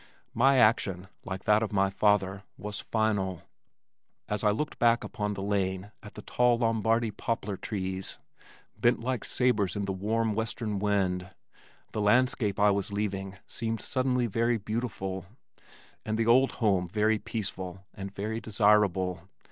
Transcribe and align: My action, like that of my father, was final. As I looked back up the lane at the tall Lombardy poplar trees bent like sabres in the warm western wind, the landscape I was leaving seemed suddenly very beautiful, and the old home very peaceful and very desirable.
My 0.33 0.57
action, 0.57 1.09
like 1.25 1.43
that 1.43 1.61
of 1.61 1.71
my 1.71 1.91
father, 1.91 2.41
was 2.57 2.79
final. 2.79 3.43
As 4.27 4.43
I 4.43 4.49
looked 4.49 4.79
back 4.79 5.05
up 5.05 5.11
the 5.15 5.43
lane 5.43 5.91
at 6.01 6.15
the 6.15 6.23
tall 6.23 6.57
Lombardy 6.57 7.11
poplar 7.11 7.55
trees 7.55 8.17
bent 8.75 8.99
like 8.99 9.23
sabres 9.23 9.75
in 9.75 9.85
the 9.85 9.93
warm 9.93 10.33
western 10.33 10.79
wind, 10.79 11.29
the 11.91 12.01
landscape 12.01 12.59
I 12.59 12.71
was 12.71 12.91
leaving 12.91 13.37
seemed 13.45 13.81
suddenly 13.81 14.25
very 14.25 14.57
beautiful, 14.57 15.27
and 16.03 16.17
the 16.17 16.25
old 16.25 16.53
home 16.53 16.87
very 16.87 17.19
peaceful 17.19 17.85
and 17.93 18.11
very 18.11 18.41
desirable. 18.41 19.29